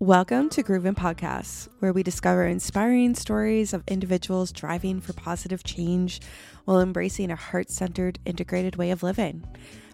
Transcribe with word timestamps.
Welcome 0.00 0.48
to 0.50 0.62
Groovin 0.62 0.94
Podcasts, 0.94 1.68
where 1.80 1.92
we 1.92 2.04
discover 2.04 2.46
inspiring 2.46 3.16
stories 3.16 3.72
of 3.74 3.82
individuals 3.88 4.52
driving 4.52 5.00
for 5.00 5.12
positive 5.12 5.64
change 5.64 6.20
while 6.66 6.80
embracing 6.80 7.32
a 7.32 7.34
heart 7.34 7.68
centered, 7.68 8.20
integrated 8.24 8.76
way 8.76 8.92
of 8.92 9.02
living. 9.02 9.44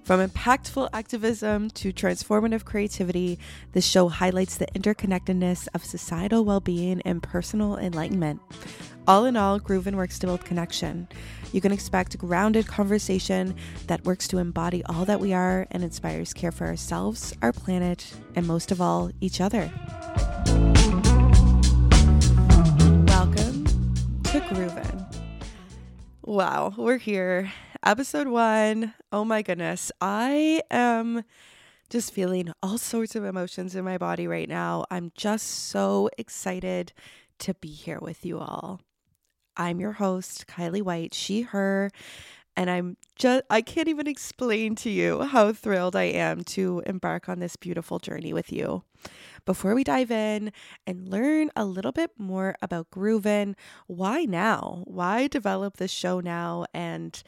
From 0.04 0.20
impactful 0.20 0.90
activism 0.92 1.70
to 1.70 1.90
transformative 1.90 2.66
creativity, 2.66 3.38
this 3.72 3.86
show 3.86 4.08
highlights 4.08 4.58
the 4.58 4.66
interconnectedness 4.74 5.66
of 5.72 5.82
societal 5.82 6.44
well 6.44 6.60
being 6.60 7.00
and 7.06 7.22
personal 7.22 7.78
enlightenment. 7.78 8.42
All 9.08 9.24
in 9.24 9.34
all, 9.34 9.58
Groovin 9.58 9.94
works 9.94 10.18
to 10.18 10.26
build 10.26 10.44
connection. 10.44 11.08
You 11.52 11.62
can 11.62 11.72
expect 11.72 12.18
grounded 12.18 12.66
conversation 12.66 13.56
that 13.86 14.04
works 14.04 14.28
to 14.28 14.36
embody 14.36 14.84
all 14.84 15.06
that 15.06 15.20
we 15.20 15.32
are 15.32 15.66
and 15.70 15.82
inspires 15.82 16.34
care 16.34 16.52
for 16.52 16.66
ourselves, 16.66 17.32
our 17.40 17.54
planet, 17.54 18.12
and 18.34 18.46
most 18.46 18.70
of 18.70 18.82
all, 18.82 19.10
each 19.22 19.40
other. 19.40 19.72
Welcome 23.06 23.64
to 24.24 24.40
Groovin. 24.50 25.16
Wow, 26.20 26.74
we're 26.76 26.98
here. 26.98 27.50
Episode 27.86 28.28
one. 28.28 28.94
Oh 29.12 29.26
my 29.26 29.42
goodness. 29.42 29.92
I 30.00 30.62
am 30.70 31.22
just 31.90 32.14
feeling 32.14 32.50
all 32.62 32.78
sorts 32.78 33.14
of 33.14 33.24
emotions 33.24 33.76
in 33.76 33.84
my 33.84 33.98
body 33.98 34.26
right 34.26 34.48
now. 34.48 34.86
I'm 34.90 35.12
just 35.14 35.46
so 35.68 36.08
excited 36.16 36.94
to 37.40 37.52
be 37.52 37.68
here 37.68 37.98
with 38.00 38.24
you 38.24 38.38
all. 38.38 38.80
I'm 39.58 39.80
your 39.80 39.92
host, 39.92 40.46
Kiley 40.46 40.80
White, 40.80 41.12
she, 41.12 41.42
her, 41.42 41.90
and 42.56 42.70
I'm 42.70 42.96
just, 43.16 43.44
I 43.50 43.60
can't 43.60 43.88
even 43.88 44.06
explain 44.06 44.76
to 44.76 44.88
you 44.88 45.20
how 45.24 45.52
thrilled 45.52 45.94
I 45.94 46.04
am 46.04 46.42
to 46.44 46.82
embark 46.86 47.28
on 47.28 47.38
this 47.38 47.56
beautiful 47.56 47.98
journey 47.98 48.32
with 48.32 48.50
you. 48.50 48.82
Before 49.44 49.74
we 49.74 49.84
dive 49.84 50.10
in 50.10 50.52
and 50.86 51.08
learn 51.10 51.50
a 51.54 51.66
little 51.66 51.92
bit 51.92 52.12
more 52.16 52.54
about 52.62 52.90
Groovin, 52.90 53.54
why 53.86 54.24
now? 54.24 54.84
Why 54.86 55.26
develop 55.26 55.76
this 55.76 55.90
show 55.90 56.20
now? 56.20 56.64
And 56.72 57.22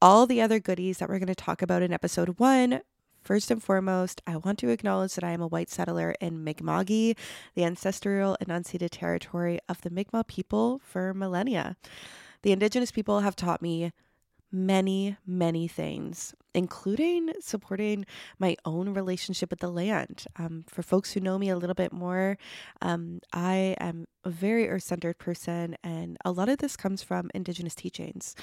all 0.00 0.26
the 0.26 0.40
other 0.40 0.60
goodies 0.60 0.98
that 0.98 1.08
we're 1.08 1.18
going 1.18 1.26
to 1.26 1.34
talk 1.34 1.62
about 1.62 1.82
in 1.82 1.92
episode 1.92 2.38
one. 2.38 2.82
First 3.20 3.50
and 3.50 3.62
foremost, 3.62 4.22
I 4.26 4.36
want 4.36 4.58
to 4.60 4.68
acknowledge 4.68 5.14
that 5.14 5.24
I 5.24 5.32
am 5.32 5.42
a 5.42 5.48
white 5.48 5.68
settler 5.68 6.14
in 6.20 6.44
Mi'kma'ki, 6.44 7.16
the 7.54 7.64
ancestral 7.64 8.36
and 8.40 8.48
unceded 8.48 8.90
territory 8.90 9.58
of 9.68 9.80
the 9.82 9.90
Mi'kmaq 9.90 10.28
people 10.28 10.80
for 10.84 11.12
millennia. 11.12 11.76
The 12.42 12.52
indigenous 12.52 12.92
people 12.92 13.20
have 13.20 13.34
taught 13.34 13.60
me 13.60 13.92
many, 14.52 15.16
many 15.26 15.66
things, 15.66 16.32
including 16.54 17.32
supporting 17.40 18.06
my 18.38 18.56
own 18.64 18.94
relationship 18.94 19.50
with 19.50 19.58
the 19.58 19.68
land. 19.68 20.24
Um, 20.36 20.64
for 20.68 20.82
folks 20.82 21.12
who 21.12 21.20
know 21.20 21.38
me 21.38 21.50
a 21.50 21.56
little 21.56 21.74
bit 21.74 21.92
more, 21.92 22.38
um, 22.80 23.20
I 23.32 23.76
am 23.80 24.06
a 24.24 24.30
very 24.30 24.70
earth 24.70 24.84
centered 24.84 25.18
person, 25.18 25.76
and 25.82 26.16
a 26.24 26.30
lot 26.30 26.48
of 26.48 26.58
this 26.58 26.76
comes 26.76 27.02
from 27.02 27.30
indigenous 27.34 27.74
teachings. 27.74 28.36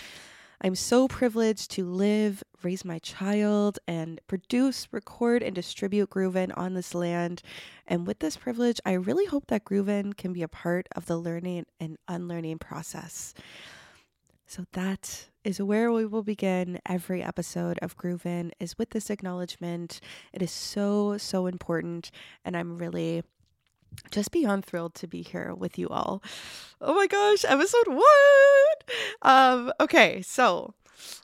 I'm 0.61 0.75
so 0.75 1.08
privileged 1.08 1.72
to 1.72 1.86
live, 1.86 2.44
raise 2.64 2.86
my 2.86 3.00
child, 3.00 3.80
and 3.88 4.20
produce, 4.28 4.88
record, 4.92 5.44
and 5.44 5.53
distribute 5.53 6.09
Groovin 6.09 6.52
on 6.58 6.73
this 6.73 6.95
land. 6.95 7.42
And 7.86 8.08
with 8.08 8.20
this 8.20 8.38
privilege, 8.38 8.80
I 8.86 8.94
really 8.94 9.25
hope 9.25 9.47
that 9.47 9.66
Groovin 9.66 10.16
can 10.16 10.34
be 10.34 10.44
a 10.44 10.47
part 10.47 10.88
of 10.95 11.06
the 11.06 11.17
learning 11.17 11.66
and 11.80 11.97
unlearning 12.08 12.59
process. 12.59 13.34
So 14.47 14.66
that 14.73 15.25
is 15.44 15.62
where 15.62 15.92
we 15.92 16.06
will 16.06 16.23
begin 16.23 16.80
every 16.86 17.22
episode 17.23 17.80
of 17.81 17.97
Groovin 17.97 18.52
is 18.59 18.78
with 18.78 18.92
this 18.92 19.09
acknowledgement. 19.09 20.00
It 20.34 20.42
is 20.42 20.52
so, 20.52 21.17
so 21.17 21.47
important. 21.47 22.12
And 22.44 22.56
I'm 22.56 22.78
really 22.78 23.23
just 24.12 24.32
beyond 24.32 24.66
thrilled 24.66 24.96
to 24.96 25.08
be 25.08 25.22
here 25.22 25.54
with 25.54 25.78
you 25.78 25.88
all. 25.90 26.22
Oh 26.82 26.94
my 26.94 27.08
gosh, 27.08 27.46
episode 27.46 27.88
one. 27.88 28.02
Um, 29.22 29.72
okay, 29.80 30.22
so 30.22 30.74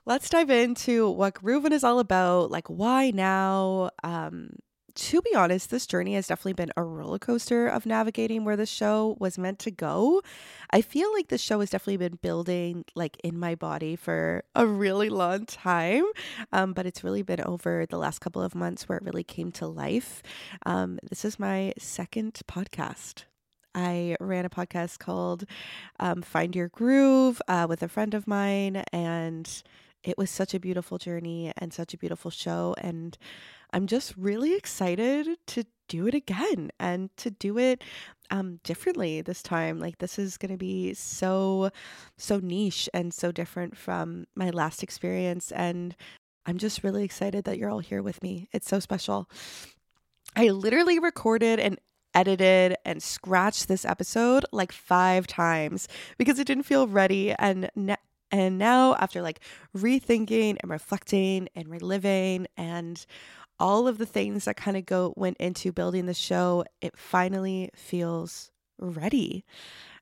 let's 0.05 0.29
dive 0.29 0.49
into 0.49 1.09
what 1.09 1.35
Groovin 1.35 1.71
is 1.71 1.83
all 1.83 1.99
about. 1.99 2.51
Like, 2.51 2.67
why 2.67 3.11
now? 3.11 3.91
Um, 4.03 4.57
to 4.95 5.21
be 5.21 5.35
honest, 5.35 5.69
this 5.69 5.87
journey 5.87 6.15
has 6.15 6.27
definitely 6.27 6.53
been 6.53 6.71
a 6.77 6.83
roller 6.83 7.19
coaster 7.19 7.67
of 7.67 7.85
navigating 7.85 8.43
where 8.45 8.55
the 8.55 8.65
show 8.65 9.15
was 9.19 9.37
meant 9.37 9.59
to 9.59 9.71
go. 9.71 10.21
I 10.69 10.81
feel 10.81 11.11
like 11.13 11.27
the 11.27 11.37
show 11.37 11.59
has 11.59 11.69
definitely 11.69 11.97
been 11.97 12.19
building 12.21 12.85
like 12.95 13.17
in 13.23 13.37
my 13.37 13.55
body 13.55 13.95
for 13.95 14.43
a 14.55 14.65
really 14.65 15.09
long 15.09 15.45
time, 15.45 16.05
um, 16.51 16.73
but 16.73 16.85
it's 16.85 17.03
really 17.03 17.23
been 17.23 17.41
over 17.41 17.85
the 17.89 17.97
last 17.97 18.19
couple 18.19 18.41
of 18.41 18.55
months 18.55 18.87
where 18.87 18.97
it 18.97 19.03
really 19.03 19.23
came 19.23 19.51
to 19.53 19.67
life. 19.67 20.23
Um, 20.65 20.99
this 21.09 21.25
is 21.25 21.39
my 21.39 21.73
second 21.77 22.41
podcast. 22.47 23.23
I 23.73 24.17
ran 24.19 24.45
a 24.45 24.49
podcast 24.49 24.99
called 24.99 25.45
um, 25.99 26.21
Find 26.21 26.55
Your 26.55 26.67
Groove 26.67 27.41
uh, 27.47 27.67
with 27.69 27.81
a 27.83 27.87
friend 27.87 28.13
of 28.13 28.27
mine, 28.27 28.83
and 28.91 29.63
it 30.03 30.17
was 30.17 30.29
such 30.29 30.53
a 30.53 30.59
beautiful 30.59 30.97
journey 30.97 31.51
and 31.57 31.73
such 31.73 31.93
a 31.93 31.97
beautiful 31.97 32.31
show. 32.31 32.75
And 32.79 33.17
I'm 33.73 33.87
just 33.87 34.15
really 34.17 34.55
excited 34.55 35.37
to 35.47 35.65
do 35.87 36.07
it 36.07 36.13
again 36.13 36.71
and 36.79 37.09
to 37.17 37.29
do 37.29 37.57
it 37.57 37.83
um, 38.29 38.59
differently 38.63 39.21
this 39.21 39.43
time. 39.43 39.79
Like, 39.79 39.97
this 39.97 40.17
is 40.17 40.37
going 40.37 40.51
to 40.51 40.57
be 40.57 40.93
so, 40.93 41.69
so 42.17 42.39
niche 42.39 42.89
and 42.93 43.13
so 43.13 43.31
different 43.31 43.77
from 43.77 44.25
my 44.35 44.49
last 44.49 44.83
experience. 44.83 45.51
And 45.51 45.95
I'm 46.45 46.57
just 46.57 46.83
really 46.83 47.03
excited 47.03 47.43
that 47.45 47.57
you're 47.57 47.69
all 47.69 47.79
here 47.79 48.01
with 48.01 48.21
me. 48.23 48.47
It's 48.51 48.67
so 48.67 48.79
special. 48.79 49.29
I 50.35 50.49
literally 50.49 50.97
recorded 50.99 51.59
and 51.59 51.77
edited 52.13 52.75
and 52.85 53.01
scratched 53.01 53.67
this 53.67 53.85
episode 53.85 54.45
like 54.51 54.71
five 54.71 55.27
times 55.27 55.87
because 56.17 56.39
it 56.39 56.47
didn't 56.47 56.63
feel 56.63 56.87
ready 56.87 57.33
and 57.33 57.69
ne- 57.75 57.95
and 58.31 58.57
now 58.57 58.95
after 58.95 59.21
like 59.21 59.41
rethinking 59.75 60.57
and 60.61 60.71
reflecting 60.71 61.47
and 61.55 61.67
reliving 61.69 62.47
and 62.57 63.05
all 63.61 63.87
of 63.87 63.99
the 63.99 64.05
things 64.05 64.45
that 64.45 64.57
kind 64.57 64.75
of 64.75 64.85
go 64.85 65.13
went 65.15 65.37
into 65.37 65.71
building 65.71 66.07
the 66.07 66.13
show, 66.13 66.65
it 66.81 66.97
finally 66.97 67.69
feels 67.75 68.51
ready. 68.79 69.45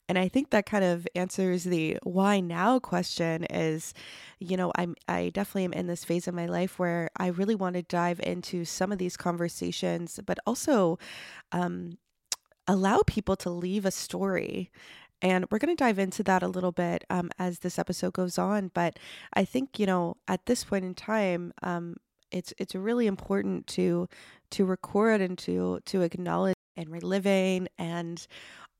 And 0.07 0.17
I 0.17 0.27
think 0.27 0.49
that 0.49 0.65
kind 0.65 0.83
of 0.83 1.07
answers 1.13 1.65
the 1.65 1.99
why 2.01 2.39
now 2.39 2.79
question 2.79 3.43
is, 3.43 3.93
you 4.39 4.57
know, 4.57 4.71
I'm 4.75 4.95
I 5.07 5.29
definitely 5.29 5.65
am 5.65 5.73
in 5.73 5.85
this 5.85 6.03
phase 6.03 6.27
of 6.27 6.33
my 6.33 6.47
life 6.47 6.79
where 6.79 7.09
I 7.17 7.27
really 7.27 7.53
want 7.53 7.75
to 7.75 7.83
dive 7.83 8.19
into 8.21 8.65
some 8.65 8.91
of 8.91 8.97
these 8.97 9.17
conversations, 9.17 10.19
but 10.25 10.39
also 10.47 10.97
um, 11.51 11.99
allow 12.67 13.01
people 13.05 13.35
to 13.35 13.51
leave 13.51 13.85
a 13.85 13.91
story 13.91 14.71
and 15.21 15.45
we're 15.51 15.59
going 15.59 15.75
to 15.75 15.83
dive 15.83 15.99
into 15.99 16.23
that 16.23 16.43
a 16.43 16.47
little 16.47 16.71
bit 16.71 17.03
um, 17.09 17.29
as 17.37 17.59
this 17.59 17.77
episode 17.77 18.13
goes 18.13 18.37
on. 18.37 18.71
But 18.73 18.97
I 19.33 19.43
think, 19.43 19.77
you 19.77 19.85
know, 19.85 20.15
at 20.27 20.45
this 20.45 20.63
point 20.63 20.85
in 20.85 20.95
time, 20.95 21.53
um, 21.61 21.97
it's 22.31 22.53
it's 22.57 22.75
really 22.75 23.07
important 23.07 23.67
to 23.67 24.07
to 24.51 24.65
record 24.65 25.21
and 25.21 25.37
to 25.37 25.79
to 25.85 26.01
acknowledge 26.01 26.55
and 26.77 26.89
reliving 26.89 27.67
and 27.77 28.27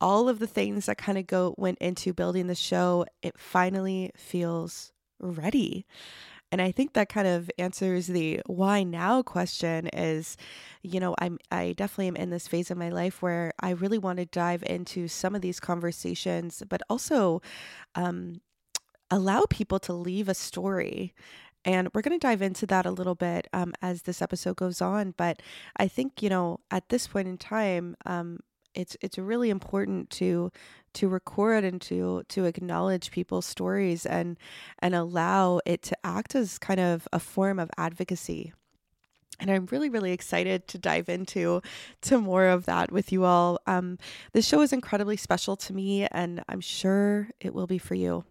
all 0.02 0.30
of 0.30 0.40
the 0.40 0.48
things 0.48 0.86
that 0.86 0.98
kind 0.98 1.18
of 1.18 1.28
go 1.28 1.54
went 1.58 1.78
into 1.80 2.14
building 2.14 2.48
the 2.48 2.56
show 2.56 3.06
it 3.22 3.38
finally 3.38 4.12
feels 4.16 4.92
ready. 5.20 5.86
And 6.52 6.64
i 6.64 6.72
think 6.72 6.94
that 6.94 7.10
kind 7.10 7.28
of 7.28 7.52
answers 7.60 8.08
the 8.08 8.42
why 8.48 8.82
now 8.82 9.22
question 9.22 9.88
is 9.94 10.36
you 10.82 11.00
know 11.00 11.14
i'm 11.20 11.38
i 11.52 11.74
definitely 11.78 12.08
am 12.08 12.16
in 12.16 12.32
this 12.32 12.48
phase 12.48 12.72
of 12.72 12.78
my 12.78 12.90
life 12.90 13.22
where 13.22 13.54
i 13.60 13.70
really 13.70 14.00
want 14.00 14.18
to 14.18 14.26
dive 14.26 14.64
into 14.66 15.08
some 15.08 15.36
of 15.36 15.42
these 15.42 15.60
conversations 15.60 16.64
but 16.68 16.82
also 16.90 17.40
um 17.94 18.42
allow 19.12 19.46
people 19.50 19.80
to 19.80 19.94
leave 19.94 20.28
a 20.28 20.34
story 20.34 21.14
and 21.66 21.90
we're 21.94 22.02
going 22.02 22.18
to 22.18 22.26
dive 22.26 22.42
into 22.42 22.66
that 22.68 22.86
a 22.86 22.92
little 22.92 23.16
bit 23.16 23.48
um, 23.54 23.74
as 23.82 24.04
this 24.04 24.22
episode 24.22 24.56
goes 24.56 24.82
on. 24.82 25.14
But 25.18 25.42
I 25.76 25.88
think, 25.88 26.22
you 26.22 26.30
know, 26.30 26.60
at 26.72 26.90
this 26.90 27.08
point 27.08 27.28
in 27.28 27.38
time, 27.38 27.96
um, 28.06 28.40
it's 28.76 28.96
it's 29.02 29.18
really 29.18 29.50
important 29.50 30.10
to 30.12 30.52
to 30.94 31.08
record 31.08 31.64
and 31.64 31.82
to 31.82 32.24
to 32.30 32.46
acknowledge 32.46 33.12
people's 33.12 33.46
stories 33.46 34.06
and 34.06 34.38
and 34.80 34.94
allow 34.94 35.60
it 35.66 35.82
to 35.84 35.98
act 36.04 36.36
as 36.36 36.58
kind 36.60 36.80
of 36.80 37.08
a 37.12 37.20
form 37.20 37.60
of 37.60 37.70
advocacy 37.78 38.54
and 39.40 39.50
I'm 39.50 39.68
really, 39.72 39.90
really 39.90 40.12
excited 40.12 40.68
to 40.68 40.78
dive 40.78 41.08
into 41.08 41.62
to 42.02 42.20
more 42.20 42.48
of 42.48 42.66
that 42.66 42.92
with 42.92 43.12
you 43.12 43.24
all. 43.24 43.60
Um, 43.66 43.98
this 44.34 44.46
show 44.46 44.62
is 44.62 44.74
incredibly 44.74 45.16
special 45.16 45.56
to 45.58 45.74
me, 45.74 46.06
and 46.12 46.44
I'm 46.50 46.60
sure 46.60 47.30
it 47.40 47.54
will 47.54 47.68
be 47.68 47.78
for 47.78 47.96
you 47.96 48.26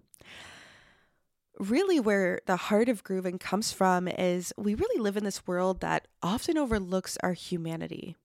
really 1.59 2.01
where 2.01 2.41
the 2.47 2.57
heart 2.57 2.89
of 2.89 3.05
Groovin 3.05 3.41
comes 3.41 3.73
from 3.73 4.09
is 4.09 4.53
we 4.57 4.75
really 4.75 5.01
live 5.01 5.17
in 5.17 5.25
this 5.25 5.47
world 5.47 5.81
that 5.81 6.09
often 6.23 6.57
overlooks 6.57 7.19
our 7.23 7.33
humanity. 7.33 8.17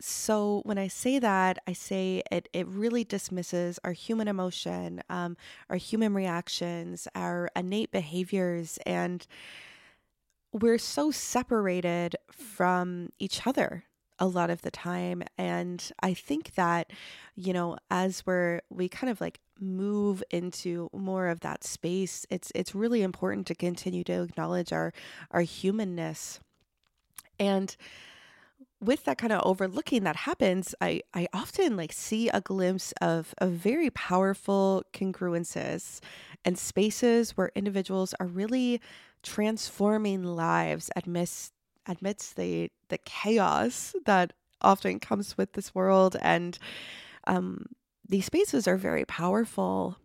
So 0.00 0.62
when 0.64 0.78
I 0.78 0.88
say 0.88 1.20
that, 1.20 1.60
I 1.66 1.74
say 1.74 2.22
it 2.30 2.48
it 2.52 2.66
really 2.66 3.04
dismisses 3.04 3.78
our 3.84 3.92
human 3.92 4.26
emotion, 4.26 5.00
um, 5.08 5.36
our 5.70 5.76
human 5.76 6.12
reactions, 6.12 7.06
our 7.14 7.50
innate 7.54 7.92
behaviors, 7.92 8.78
and 8.84 9.24
we're 10.52 10.78
so 10.78 11.10
separated 11.12 12.16
from 12.30 13.10
each 13.18 13.46
other 13.46 13.84
a 14.18 14.26
lot 14.26 14.50
of 14.50 14.62
the 14.62 14.70
time 14.70 15.22
and 15.36 15.90
i 16.00 16.14
think 16.14 16.54
that 16.54 16.92
you 17.34 17.52
know 17.52 17.76
as 17.90 18.24
we're 18.24 18.60
we 18.70 18.88
kind 18.88 19.10
of 19.10 19.20
like 19.20 19.40
move 19.60 20.22
into 20.30 20.88
more 20.92 21.28
of 21.28 21.40
that 21.40 21.62
space 21.62 22.26
it's 22.30 22.50
it's 22.54 22.74
really 22.74 23.02
important 23.02 23.46
to 23.46 23.54
continue 23.54 24.02
to 24.04 24.22
acknowledge 24.22 24.72
our 24.72 24.92
our 25.30 25.42
humanness. 25.42 26.40
And 27.38 27.76
with 28.80 29.04
that 29.04 29.18
kind 29.18 29.32
of 29.32 29.40
overlooking 29.44 30.02
that 30.02 30.16
happens 30.16 30.74
i 30.80 31.00
i 31.14 31.28
often 31.32 31.76
like 31.76 31.92
see 31.92 32.28
a 32.30 32.40
glimpse 32.40 32.92
of 33.00 33.32
of 33.38 33.50
very 33.50 33.90
powerful 33.90 34.82
congruences 34.92 36.00
and 36.44 36.58
spaces 36.58 37.36
where 37.36 37.52
individuals 37.54 38.12
are 38.18 38.26
really 38.26 38.80
transforming 39.22 40.24
lives 40.24 40.90
amidst 41.04 41.52
amidst 41.86 42.36
the 42.36 42.70
the 42.88 42.98
chaos 42.98 43.94
that 44.04 44.32
often 44.62 45.00
comes 45.00 45.36
with 45.36 45.52
this 45.52 45.74
world. 45.74 46.16
And 46.20 46.58
um, 47.26 47.66
these 48.12 48.26
spaces 48.26 48.68
are 48.68 48.78
very 48.78 49.06
powerful 49.06 49.98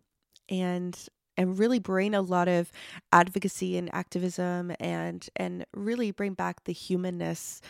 and 0.50 1.08
and 1.36 1.58
really 1.58 1.78
bring 1.78 2.14
a 2.14 2.22
lot 2.22 2.48
of 2.48 2.72
advocacy 3.12 3.78
and 3.78 3.94
activism 3.94 4.72
and 4.80 5.28
and 5.36 5.66
really 5.74 6.10
bring 6.10 6.34
back 6.34 6.64
the 6.64 6.72
humanness 6.72 7.60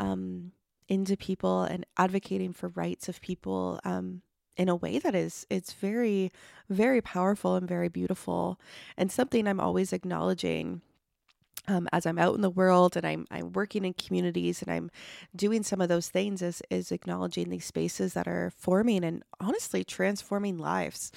um, 0.00 0.52
into 0.88 1.16
people 1.16 1.64
and 1.64 1.86
advocating 1.98 2.52
for 2.52 2.68
rights 2.70 3.08
of 3.08 3.20
people 3.20 3.80
um, 3.84 4.22
in 4.56 4.68
a 4.68 4.76
way 4.76 4.98
that 4.98 5.14
is 5.16 5.46
it's 5.50 5.74
very 5.74 6.32
very 6.70 7.02
powerful 7.02 7.56
and 7.56 7.68
very 7.68 7.88
beautiful. 7.88 8.60
And 8.96 9.12
something 9.12 9.48
I'm 9.48 9.60
always 9.60 9.92
acknowledging 9.92 10.82
um, 11.68 11.88
as 11.92 12.06
I'm 12.06 12.18
out 12.18 12.34
in 12.34 12.40
the 12.40 12.50
world 12.50 12.96
and 12.96 13.06
I'm 13.06 13.26
I'm 13.30 13.52
working 13.52 13.84
in 13.84 13.94
communities 13.94 14.62
and 14.62 14.72
I'm 14.72 14.90
doing 15.34 15.62
some 15.62 15.80
of 15.80 15.88
those 15.88 16.08
things 16.08 16.42
is 16.42 16.62
is 16.70 16.92
acknowledging 16.92 17.50
these 17.50 17.64
spaces 17.64 18.14
that 18.14 18.28
are 18.28 18.52
forming 18.56 19.04
and 19.04 19.22
honestly 19.40 19.84
transforming 19.84 20.58
lives. 20.58 21.12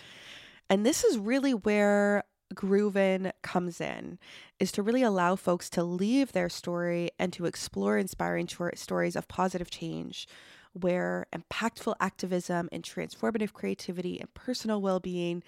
And 0.70 0.86
this 0.86 1.04
is 1.04 1.18
really 1.18 1.54
where 1.54 2.24
Groovin 2.54 3.32
comes 3.42 3.82
in 3.82 4.20
is 4.60 4.72
to 4.74 4.84
really 4.84 5.02
allow 5.02 5.36
folks 5.36 5.70
to 5.72 5.84
leave 5.84 6.32
their 6.32 6.50
story 6.50 7.10
and 7.18 7.34
to 7.34 7.46
explore 7.46 7.98
inspiring 7.98 8.48
short 8.48 8.78
stories 8.78 9.16
of 9.16 9.28
positive 9.28 9.70
change 9.70 10.28
where 10.74 11.28
impactful 11.34 11.96
activism 12.00 12.68
and 12.72 12.84
transformative 12.84 13.54
creativity 13.54 14.20
and 14.20 14.34
personal 14.34 14.82
well-being 14.82 15.44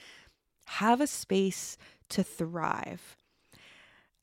have 0.65 1.01
a 1.01 1.07
space 1.07 1.77
to 2.09 2.23
thrive. 2.23 3.17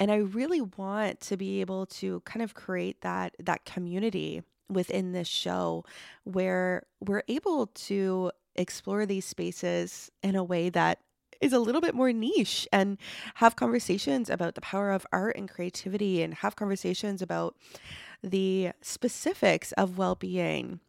And 0.02 0.10
I 0.10 0.16
really 0.16 0.60
want 0.60 1.20
to 1.20 1.36
be 1.36 1.60
able 1.60 1.86
to 1.86 2.22
kind 2.22 2.42
of 2.42 2.54
create 2.54 3.02
that 3.02 3.36
that 3.38 3.64
community 3.64 4.42
within 4.68 5.12
this 5.12 5.28
show 5.28 5.84
where 6.24 6.82
we're 6.98 7.22
able 7.28 7.68
to 7.68 8.32
explore 8.56 9.06
these 9.06 9.24
spaces 9.24 10.10
in 10.24 10.34
a 10.34 10.42
way 10.42 10.70
that 10.70 10.98
is 11.40 11.52
a 11.52 11.60
little 11.60 11.80
bit 11.80 11.94
more 11.94 12.12
niche 12.12 12.66
and 12.72 12.98
have 13.34 13.54
conversations 13.54 14.28
about 14.28 14.56
the 14.56 14.60
power 14.60 14.90
of 14.90 15.06
art 15.12 15.36
and 15.36 15.48
creativity 15.48 16.20
and 16.20 16.34
have 16.34 16.56
conversations 16.56 17.22
about 17.22 17.54
the 18.24 18.72
specifics 18.80 19.70
of 19.72 19.98
well-being. 19.98 20.80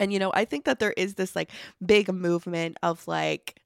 And 0.00 0.14
you 0.14 0.18
know, 0.18 0.32
I 0.32 0.46
think 0.46 0.64
that 0.64 0.78
there 0.78 0.94
is 0.96 1.16
this 1.16 1.36
like 1.36 1.50
big 1.84 2.10
movement 2.10 2.78
of 2.82 3.06
like 3.06 3.60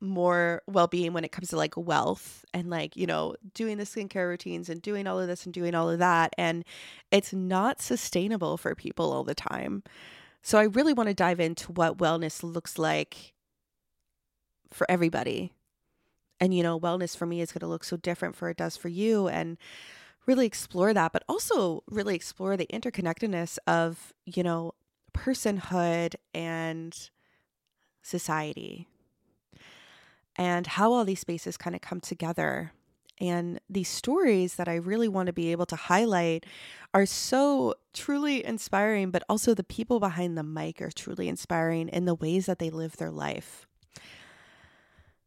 more 0.00 0.62
well-being 0.66 1.12
when 1.12 1.24
it 1.24 1.32
comes 1.32 1.48
to 1.48 1.56
like 1.56 1.76
wealth 1.76 2.44
and 2.54 2.70
like 2.70 2.96
you 2.96 3.06
know 3.06 3.34
doing 3.54 3.78
the 3.78 3.84
skincare 3.84 4.28
routines 4.28 4.68
and 4.68 4.80
doing 4.80 5.06
all 5.06 5.18
of 5.18 5.26
this 5.26 5.44
and 5.44 5.52
doing 5.52 5.74
all 5.74 5.90
of 5.90 5.98
that 5.98 6.32
and 6.38 6.64
it's 7.10 7.32
not 7.32 7.80
sustainable 7.80 8.56
for 8.56 8.74
people 8.74 9.12
all 9.12 9.24
the 9.24 9.34
time. 9.34 9.82
So 10.42 10.58
i 10.58 10.64
really 10.64 10.92
want 10.92 11.08
to 11.08 11.14
dive 11.14 11.40
into 11.40 11.72
what 11.72 11.98
wellness 11.98 12.42
looks 12.42 12.78
like 12.78 13.34
for 14.70 14.88
everybody. 14.90 15.52
And 16.40 16.54
you 16.54 16.62
know 16.62 16.78
wellness 16.78 17.16
for 17.16 17.26
me 17.26 17.40
is 17.40 17.52
going 17.52 17.60
to 17.60 17.66
look 17.66 17.84
so 17.84 17.96
different 17.96 18.36
for 18.36 18.48
it 18.48 18.56
does 18.56 18.76
for 18.76 18.88
you 18.88 19.26
and 19.28 19.58
really 20.26 20.46
explore 20.46 20.94
that 20.94 21.12
but 21.12 21.24
also 21.28 21.82
really 21.88 22.14
explore 22.14 22.56
the 22.56 22.66
interconnectedness 22.66 23.58
of 23.66 24.12
you 24.26 24.42
know 24.44 24.74
personhood 25.12 26.14
and 26.34 27.10
society 28.02 28.86
and 30.38 30.68
how 30.68 30.92
all 30.92 31.04
these 31.04 31.20
spaces 31.20 31.56
kind 31.56 31.74
of 31.74 31.82
come 31.82 32.00
together. 32.00 32.72
And 33.20 33.60
these 33.68 33.88
stories 33.88 34.54
that 34.54 34.68
I 34.68 34.76
really 34.76 35.08
want 35.08 35.26
to 35.26 35.32
be 35.32 35.50
able 35.50 35.66
to 35.66 35.76
highlight 35.76 36.46
are 36.94 37.04
so 37.04 37.74
truly 37.92 38.46
inspiring, 38.46 39.10
but 39.10 39.24
also 39.28 39.52
the 39.52 39.64
people 39.64 39.98
behind 39.98 40.38
the 40.38 40.44
mic 40.44 40.80
are 40.80 40.92
truly 40.92 41.28
inspiring 41.28 41.88
in 41.88 42.04
the 42.04 42.14
ways 42.14 42.46
that 42.46 42.60
they 42.60 42.70
live 42.70 42.96
their 42.96 43.10
life. 43.10 43.66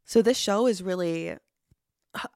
So, 0.06 0.22
this 0.22 0.38
show 0.38 0.68
is 0.68 0.82
really, 0.82 1.36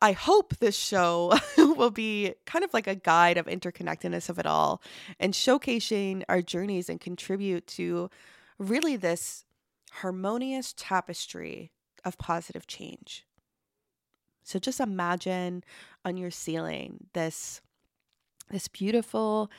I 0.02 0.12
hope 0.12 0.58
this 0.58 0.78
show 0.78 1.34
will 1.58 1.92
be 1.92 2.34
kind 2.46 2.66
of 2.66 2.74
like 2.74 2.88
a 2.88 2.96
guide 2.96 3.38
of 3.38 3.46
interconnectedness 3.46 4.30
of 4.30 4.40
it 4.40 4.46
all 4.46 4.82
and 5.20 5.34
showcasing 5.34 6.24
our 6.28 6.42
journeys 6.42 6.90
and 6.90 7.00
contribute 7.00 7.66
to 7.68 8.10
really 8.60 8.98
this 8.98 9.46
harmonious 9.92 10.74
tapestry 10.78 11.72
of 12.06 12.18
positive 12.18 12.68
change. 12.68 13.26
So 14.44 14.60
just 14.60 14.80
imagine 14.80 15.64
on 16.06 16.18
your 16.18 16.32
ceiling 16.32 17.08
this 17.14 17.62
this 18.52 18.68
beautiful 18.68 19.50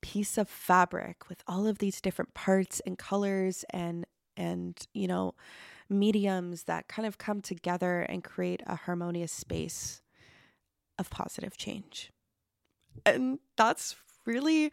piece 0.00 0.38
of 0.38 0.48
fabric 0.48 1.28
with 1.28 1.42
all 1.46 1.66
of 1.66 1.78
these 1.78 2.00
different 2.00 2.32
parts 2.32 2.80
and 2.86 2.96
colors 2.98 3.62
and 3.70 4.06
and 4.38 4.86
you 4.94 5.06
know 5.06 5.34
mediums 5.90 6.64
that 6.64 6.88
kind 6.88 7.06
of 7.06 7.18
come 7.18 7.42
together 7.42 8.00
and 8.00 8.24
create 8.24 8.62
a 8.66 8.76
harmonious 8.76 9.32
space 9.32 10.00
of 10.98 11.10
positive 11.10 11.56
change. 11.56 12.10
And 13.04 13.38
that's 13.56 13.96
really 14.24 14.72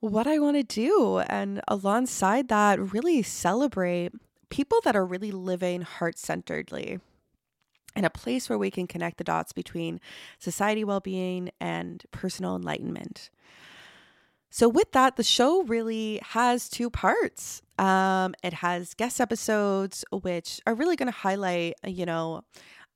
what 0.00 0.26
I 0.26 0.38
want 0.38 0.56
to 0.56 0.62
do 0.62 1.18
and 1.18 1.60
alongside 1.68 2.48
that 2.48 2.92
really 2.92 3.22
celebrate 3.22 4.12
people 4.50 4.80
that 4.84 4.96
are 4.96 5.06
really 5.06 5.30
living 5.30 5.82
heart 5.82 6.18
centeredly 6.18 7.00
and 7.96 8.06
a 8.06 8.10
place 8.10 8.48
where 8.48 8.58
we 8.58 8.70
can 8.70 8.86
connect 8.86 9.18
the 9.18 9.24
dots 9.24 9.52
between 9.52 10.00
society 10.38 10.84
well 10.84 11.00
being 11.00 11.50
and 11.60 12.04
personal 12.10 12.56
enlightenment. 12.56 13.30
So, 14.52 14.68
with 14.68 14.90
that, 14.92 15.16
the 15.16 15.22
show 15.22 15.62
really 15.62 16.20
has 16.22 16.68
two 16.68 16.90
parts. 16.90 17.62
Um, 17.78 18.34
it 18.42 18.54
has 18.54 18.94
guest 18.94 19.20
episodes, 19.20 20.04
which 20.10 20.60
are 20.66 20.74
really 20.74 20.96
going 20.96 21.10
to 21.10 21.16
highlight, 21.16 21.74
you 21.86 22.04
know, 22.04 22.42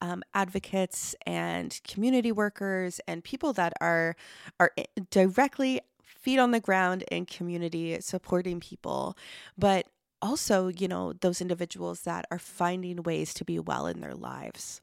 um, 0.01 0.23
advocates 0.35 1.15
and 1.27 1.81
community 1.87 2.33
workers 2.33 3.01
and 3.07 3.23
people 3.23 3.53
that 3.55 3.73
are 3.81 4.17
are 4.59 4.73
directly 5.11 5.81
feet 6.03 6.39
on 6.39 6.51
the 6.51 6.61
ground 6.61 7.05
in 7.11 7.25
community 7.25 8.01
supporting 8.01 8.59
people, 8.59 9.17
but 9.57 9.87
also, 10.23 10.69
you 10.69 10.89
know, 10.89 11.13
those 11.13 11.41
individuals 11.41 12.03
that 12.03 12.27
are 12.31 12.39
finding 12.39 13.03
ways 13.03 13.35
to 13.35 13.45
be 13.45 13.59
well 13.59 13.87
in 13.87 14.01
their 14.01 14.15
lives. 14.15 14.81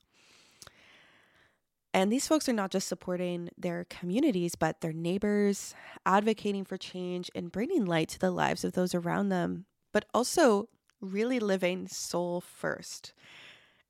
And 1.93 2.11
these 2.11 2.27
folks 2.27 2.47
are 2.47 2.53
not 2.53 2.71
just 2.71 2.88
supporting 2.88 3.50
their 3.57 3.85
communities, 3.89 4.55
but 4.55 4.79
their 4.79 4.93
neighbors, 4.93 5.75
advocating 6.05 6.63
for 6.63 6.77
change 6.77 7.29
and 7.35 7.51
bringing 7.51 7.85
light 7.85 8.09
to 8.09 8.19
the 8.19 8.31
lives 8.31 8.63
of 8.63 8.73
those 8.73 8.95
around 8.95 9.29
them, 9.29 9.65
but 9.91 10.05
also 10.13 10.69
really 11.01 11.39
living 11.39 11.88
soul 11.88 12.39
first. 12.39 13.13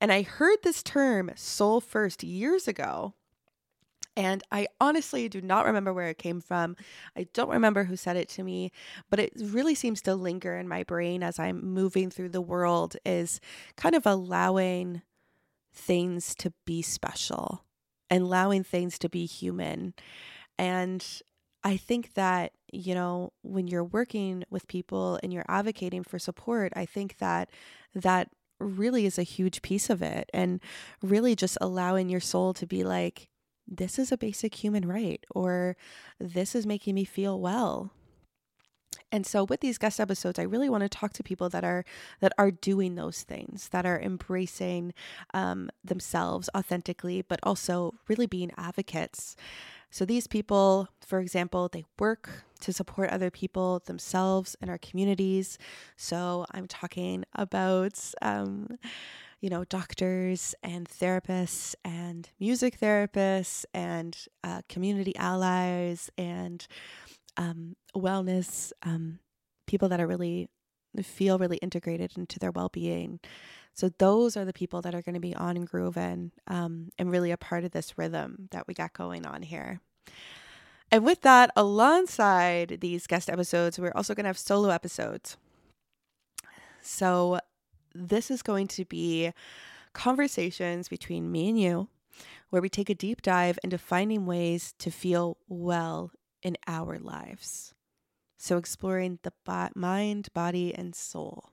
And 0.00 0.12
I 0.12 0.22
heard 0.22 0.58
this 0.62 0.82
term, 0.82 1.30
soul 1.36 1.80
first, 1.80 2.24
years 2.24 2.66
ago 2.66 3.14
and 4.16 4.42
I 4.50 4.66
honestly 4.80 5.28
do 5.28 5.40
not 5.40 5.64
remember 5.64 5.92
where 5.92 6.08
it 6.08 6.18
came 6.18 6.40
from. 6.40 6.76
I 7.16 7.26
don't 7.32 7.48
remember 7.48 7.84
who 7.84 7.96
said 7.96 8.16
it 8.16 8.28
to 8.30 8.42
me, 8.42 8.70
but 9.10 9.18
it 9.18 9.32
really 9.36 9.74
seems 9.74 10.02
to 10.02 10.14
linger 10.14 10.56
in 10.58 10.68
my 10.68 10.82
brain 10.82 11.22
as 11.22 11.38
I'm 11.38 11.64
moving 11.64 12.10
through 12.10 12.30
the 12.30 12.40
world 12.40 12.96
is 13.06 13.40
kind 13.76 13.94
of 13.94 14.06
allowing 14.06 15.02
things 15.74 16.34
to 16.36 16.52
be 16.66 16.82
special 16.82 17.64
and 18.10 18.24
allowing 18.24 18.62
things 18.62 18.98
to 18.98 19.08
be 19.08 19.24
human. 19.24 19.94
And 20.58 21.04
I 21.64 21.78
think 21.78 22.14
that, 22.14 22.52
you 22.70 22.94
know, 22.94 23.32
when 23.42 23.68
you're 23.68 23.84
working 23.84 24.44
with 24.50 24.68
people 24.68 25.18
and 25.22 25.32
you're 25.32 25.46
advocating 25.48 26.02
for 26.02 26.18
support, 26.18 26.72
I 26.76 26.84
think 26.84 27.16
that 27.18 27.48
that 27.94 28.28
really 28.60 29.06
is 29.06 29.18
a 29.18 29.22
huge 29.22 29.62
piece 29.62 29.88
of 29.88 30.02
it 30.02 30.28
and 30.34 30.60
really 31.02 31.34
just 31.34 31.56
allowing 31.60 32.08
your 32.08 32.20
soul 32.20 32.52
to 32.54 32.66
be 32.66 32.84
like 32.84 33.28
this 33.66 33.98
is 33.98 34.12
a 34.12 34.18
basic 34.18 34.54
human 34.54 34.86
right, 34.86 35.24
or 35.30 35.76
this 36.18 36.54
is 36.54 36.66
making 36.66 36.94
me 36.94 37.04
feel 37.04 37.40
well. 37.40 37.92
And 39.10 39.26
so 39.26 39.44
with 39.44 39.60
these 39.60 39.76
guest 39.76 40.00
episodes, 40.00 40.38
I 40.38 40.44
really 40.44 40.70
want 40.70 40.82
to 40.82 40.88
talk 40.88 41.12
to 41.14 41.22
people 41.22 41.50
that 41.50 41.64
are 41.64 41.84
that 42.20 42.32
are 42.38 42.50
doing 42.50 42.94
those 42.94 43.22
things, 43.22 43.68
that 43.68 43.84
are 43.84 44.00
embracing 44.00 44.94
um, 45.34 45.68
themselves 45.84 46.48
authentically, 46.56 47.20
but 47.20 47.38
also 47.42 47.94
really 48.08 48.26
being 48.26 48.52
advocates. 48.56 49.36
So 49.90 50.06
these 50.06 50.26
people, 50.26 50.88
for 51.06 51.20
example, 51.20 51.68
they 51.68 51.84
work 51.98 52.44
to 52.60 52.72
support 52.72 53.10
other 53.10 53.30
people 53.30 53.82
themselves 53.84 54.56
and 54.62 54.70
our 54.70 54.78
communities. 54.78 55.58
So 55.96 56.46
I'm 56.52 56.66
talking 56.66 57.24
about, 57.34 58.00
um, 58.22 58.78
you 59.42 59.50
know, 59.50 59.64
doctors 59.64 60.54
and 60.62 60.88
therapists 60.88 61.74
and 61.84 62.30
music 62.40 62.80
therapists 62.80 63.66
and 63.74 64.16
uh, 64.42 64.62
community 64.70 65.14
allies 65.16 66.10
and 66.16 66.66
um, 67.36 67.76
wellness 67.94 68.72
um, 68.82 69.18
people 69.66 69.88
that 69.90 70.00
are 70.00 70.06
really 70.06 70.48
feel 71.02 71.38
really 71.38 71.56
integrated 71.58 72.12
into 72.16 72.38
their 72.38 72.50
well-being 72.50 73.18
so 73.74 73.90
those 73.98 74.36
are 74.36 74.44
the 74.44 74.52
people 74.52 74.82
that 74.82 74.94
are 74.94 75.02
going 75.02 75.14
to 75.14 75.20
be 75.20 75.34
on 75.34 75.66
Groovin 75.66 76.30
um, 76.46 76.90
and 76.98 77.10
really 77.10 77.30
a 77.30 77.36
part 77.36 77.64
of 77.64 77.70
this 77.70 77.96
rhythm 77.96 78.48
that 78.50 78.68
we 78.68 78.74
got 78.74 78.92
going 78.92 79.26
on 79.26 79.42
here. 79.42 79.80
And 80.90 81.04
with 81.04 81.22
that, 81.22 81.50
alongside 81.56 82.78
these 82.80 83.06
guest 83.06 83.30
episodes, 83.30 83.78
we're 83.78 83.92
also 83.94 84.14
going 84.14 84.24
to 84.24 84.28
have 84.28 84.38
solo 84.38 84.68
episodes. 84.68 85.38
So 86.82 87.38
this 87.94 88.30
is 88.30 88.42
going 88.42 88.68
to 88.68 88.84
be 88.84 89.32
conversations 89.92 90.88
between 90.88 91.30
me 91.30 91.48
and 91.48 91.60
you, 91.60 91.88
where 92.50 92.62
we 92.62 92.68
take 92.68 92.90
a 92.90 92.94
deep 92.94 93.22
dive 93.22 93.58
into 93.62 93.78
finding 93.78 94.26
ways 94.26 94.74
to 94.78 94.90
feel 94.90 95.36
well 95.48 96.10
in 96.42 96.56
our 96.66 96.98
lives. 96.98 97.74
So 98.36 98.56
exploring 98.56 99.18
the 99.22 99.32
mind, 99.74 100.28
body, 100.34 100.74
and 100.74 100.94
soul. 100.94 101.50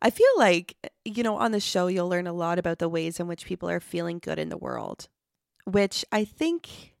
I 0.00 0.10
feel 0.10 0.26
like, 0.36 0.76
you 1.04 1.22
know, 1.22 1.36
on 1.36 1.52
the 1.52 1.60
show, 1.60 1.86
you'll 1.86 2.08
learn 2.08 2.26
a 2.26 2.32
lot 2.32 2.58
about 2.58 2.80
the 2.80 2.88
ways 2.88 3.20
in 3.20 3.28
which 3.28 3.46
people 3.46 3.70
are 3.70 3.78
feeling 3.78 4.18
good 4.18 4.38
in 4.38 4.48
the 4.48 4.56
world, 4.56 5.08
which 5.64 6.04
I 6.10 6.24
think 6.24 6.94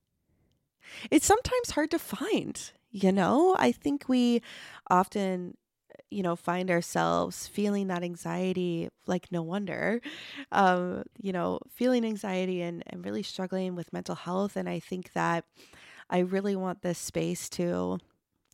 it's 1.10 1.26
sometimes 1.26 1.70
hard 1.70 1.90
to 1.90 1.98
find. 1.98 2.70
You 2.92 3.10
know, 3.10 3.56
I 3.58 3.72
think 3.72 4.04
we 4.06 4.40
often, 4.88 5.56
you 6.12 6.22
know, 6.22 6.36
find 6.36 6.70
ourselves 6.70 7.46
feeling 7.48 7.88
that 7.88 8.02
anxiety 8.02 8.88
like 9.06 9.30
no 9.32 9.42
wonder, 9.42 10.00
um, 10.52 11.04
you 11.20 11.32
know, 11.32 11.58
feeling 11.70 12.04
anxiety 12.04 12.62
and, 12.62 12.82
and 12.86 13.04
really 13.04 13.22
struggling 13.22 13.74
with 13.74 13.92
mental 13.92 14.14
health. 14.14 14.56
And 14.56 14.68
I 14.68 14.78
think 14.78 15.12
that 15.12 15.44
I 16.10 16.18
really 16.18 16.56
want 16.56 16.82
this 16.82 16.98
space 16.98 17.48
to 17.50 17.98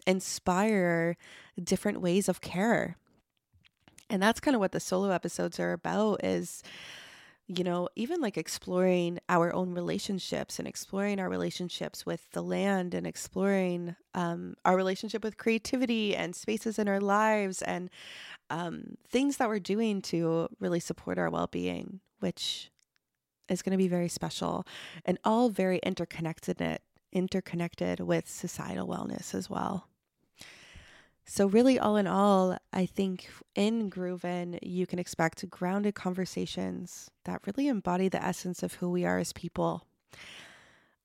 inspire 0.06 1.16
different 1.62 2.00
ways 2.00 2.28
of 2.28 2.40
care 2.40 2.96
and 4.10 4.22
that's 4.22 4.40
kind 4.40 4.54
of 4.54 4.60
what 4.60 4.72
the 4.72 4.80
solo 4.80 5.10
episodes 5.10 5.60
are 5.60 5.72
about 5.72 6.24
is 6.24 6.62
you 7.48 7.64
know 7.64 7.88
even 7.96 8.20
like 8.20 8.36
exploring 8.36 9.18
our 9.28 9.52
own 9.54 9.72
relationships 9.72 10.58
and 10.58 10.68
exploring 10.68 11.18
our 11.18 11.30
relationships 11.30 12.04
with 12.04 12.30
the 12.32 12.42
land 12.42 12.94
and 12.94 13.06
exploring 13.06 13.96
um, 14.14 14.54
our 14.64 14.76
relationship 14.76 15.24
with 15.24 15.38
creativity 15.38 16.14
and 16.14 16.36
spaces 16.36 16.78
in 16.78 16.88
our 16.88 17.00
lives 17.00 17.62
and 17.62 17.88
um, 18.50 18.96
things 19.08 19.38
that 19.38 19.48
we're 19.48 19.58
doing 19.58 20.02
to 20.02 20.48
really 20.60 20.80
support 20.80 21.18
our 21.18 21.30
well-being 21.30 22.00
which 22.20 22.70
is 23.48 23.62
going 23.62 23.72
to 23.72 23.78
be 23.78 23.88
very 23.88 24.08
special 24.08 24.66
and 25.06 25.18
all 25.24 25.48
very 25.48 25.78
interconnected 25.82 26.78
interconnected 27.12 28.00
with 28.00 28.28
societal 28.28 28.86
wellness 28.86 29.34
as 29.34 29.48
well 29.48 29.88
so, 31.30 31.46
really, 31.46 31.78
all 31.78 31.96
in 31.96 32.06
all, 32.06 32.56
I 32.72 32.86
think 32.86 33.28
in 33.54 33.90
Groovin, 33.90 34.58
you 34.62 34.86
can 34.86 34.98
expect 34.98 35.48
grounded 35.50 35.94
conversations 35.94 37.10
that 37.26 37.46
really 37.46 37.68
embody 37.68 38.08
the 38.08 38.24
essence 38.24 38.62
of 38.62 38.72
who 38.72 38.90
we 38.90 39.04
are 39.04 39.18
as 39.18 39.34
people. 39.34 39.84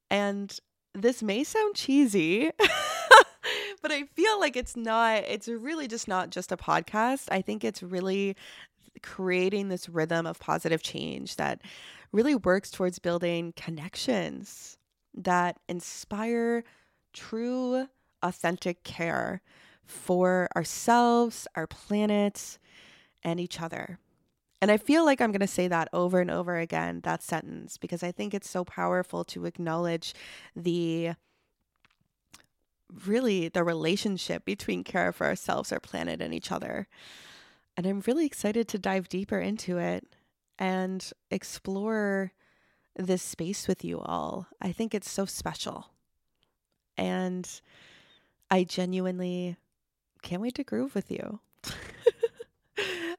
And 0.09 0.57
this 0.93 1.21
may 1.21 1.43
sound 1.43 1.75
cheesy, 1.75 2.51
but 3.81 3.91
I 3.91 4.03
feel 4.15 4.39
like 4.39 4.55
it's 4.55 4.77
not, 4.77 5.23
it's 5.27 5.49
really 5.49 5.89
just 5.89 6.07
not 6.07 6.29
just 6.29 6.53
a 6.53 6.57
podcast. 6.57 7.27
I 7.29 7.41
think 7.41 7.65
it's 7.65 7.83
really 7.83 8.37
creating 9.01 9.67
this 9.67 9.89
rhythm 9.89 10.25
of 10.25 10.39
positive 10.39 10.81
change 10.81 11.35
that 11.35 11.61
really 12.13 12.35
works 12.35 12.71
towards 12.71 12.97
building 12.97 13.51
connections 13.57 14.77
that 15.15 15.59
inspire 15.67 16.63
true, 17.11 17.89
authentic 18.21 18.85
care 18.85 19.41
for 19.85 20.47
ourselves, 20.55 21.47
our 21.55 21.67
planet, 21.67 22.57
and 23.23 23.39
each 23.39 23.61
other. 23.61 23.99
And 24.61 24.71
I 24.71 24.77
feel 24.77 25.03
like 25.03 25.19
I'm 25.19 25.31
going 25.31 25.41
to 25.41 25.47
say 25.47 25.67
that 25.67 25.89
over 25.91 26.21
and 26.21 26.31
over 26.31 26.57
again, 26.57 27.01
that 27.03 27.21
sentence, 27.21 27.77
because 27.77 28.01
I 28.01 28.13
think 28.13 28.33
it's 28.33 28.49
so 28.49 28.63
powerful 28.63 29.25
to 29.25 29.45
acknowledge 29.45 30.13
the 30.55 31.13
really 33.05 33.49
the 33.49 33.63
relationship 33.63 34.45
between 34.45 34.83
care 34.83 35.11
for 35.11 35.25
ourselves, 35.25 35.71
our 35.71 35.79
planet, 35.79 36.21
and 36.21 36.33
each 36.33 36.51
other. 36.51 36.87
And 37.75 37.85
I'm 37.85 38.03
really 38.07 38.25
excited 38.25 38.67
to 38.69 38.77
dive 38.77 39.09
deeper 39.09 39.39
into 39.39 39.79
it 39.79 40.05
and 40.59 41.11
explore 41.31 42.31
this 42.95 43.23
space 43.23 43.67
with 43.67 43.83
you 43.83 43.99
all. 43.99 44.47
I 44.61 44.71
think 44.71 44.93
it's 44.93 45.09
so 45.09 45.25
special. 45.25 45.87
And 46.97 47.49
I 48.51 48.63
genuinely 48.63 49.57
can't 50.23 50.41
wait 50.41 50.55
to 50.55 50.63
groove 50.63 50.95
with 50.95 51.11
you. 51.11 51.39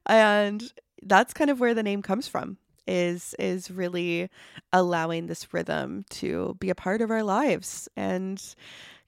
and 0.06 0.72
that's 1.02 1.32
kind 1.32 1.50
of 1.50 1.60
where 1.60 1.74
the 1.74 1.82
name 1.82 2.02
comes 2.02 2.26
from 2.26 2.58
is 2.86 3.34
is 3.38 3.70
really 3.70 4.28
allowing 4.72 5.26
this 5.26 5.54
rhythm 5.54 6.04
to 6.10 6.56
be 6.60 6.70
a 6.70 6.74
part 6.74 7.00
of 7.00 7.10
our 7.10 7.22
lives 7.22 7.88
and 7.96 8.54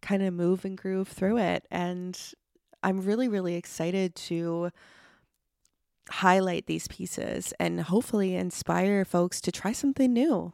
kind 0.01 0.23
of 0.23 0.33
move 0.33 0.65
and 0.65 0.79
groove 0.79 1.09
through 1.09 1.37
it 1.37 1.67
and 1.71 2.19
I'm 2.83 3.03
really 3.03 3.29
really 3.29 3.55
excited 3.55 4.15
to 4.15 4.71
highlight 6.09 6.67
these 6.67 6.89
pieces 6.89 7.53
and 7.59 7.81
hopefully 7.83 8.35
inspire 8.35 9.05
folks 9.05 9.41
to 9.43 9.53
try 9.53 9.73
something 9.73 10.13
new 10.13 10.53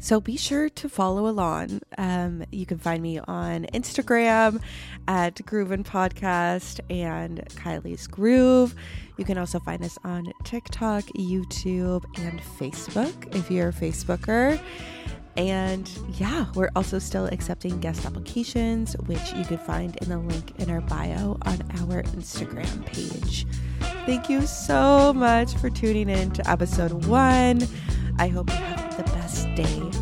so 0.00 0.20
be 0.20 0.36
sure 0.36 0.68
to 0.70 0.88
follow 0.88 1.28
along. 1.28 1.80
Um, 1.98 2.44
you 2.50 2.66
can 2.66 2.78
find 2.78 3.02
me 3.02 3.18
on 3.18 3.66
Instagram 3.74 4.60
at 5.06 5.36
Groovin 5.36 5.84
Podcast 5.84 6.80
and 6.90 7.44
Kiley's 7.50 8.06
Groove. 8.06 8.74
You 9.18 9.24
can 9.24 9.38
also 9.38 9.60
find 9.60 9.84
us 9.84 9.98
on 10.02 10.32
TikTok, 10.44 11.04
YouTube, 11.16 12.04
and 12.18 12.40
Facebook 12.58 13.34
if 13.36 13.50
you're 13.50 13.68
a 13.68 13.72
Facebooker. 13.72 14.60
And 15.36 15.88
yeah, 16.18 16.46
we're 16.54 16.70
also 16.74 16.98
still 16.98 17.26
accepting 17.26 17.78
guest 17.80 18.04
applications, 18.04 18.94
which 19.06 19.32
you 19.34 19.44
can 19.44 19.58
find 19.58 19.96
in 19.98 20.08
the 20.08 20.18
link 20.18 20.58
in 20.58 20.70
our 20.70 20.80
bio 20.80 21.38
on 21.42 21.62
our 21.78 22.02
Instagram 22.02 22.84
page. 22.86 23.46
Thank 24.06 24.28
you 24.28 24.46
so 24.46 25.12
much 25.12 25.54
for 25.56 25.70
tuning 25.70 26.08
in 26.08 26.30
to 26.32 26.50
episode 26.50 27.06
one. 27.06 27.62
I 28.18 28.28
hope 28.28 28.50
you 28.50 28.69
day. 29.62 29.99